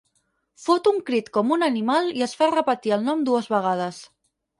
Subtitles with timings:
[0.61, 4.01] Fot un crit com un animal i es fa repetir el nom dues vegades.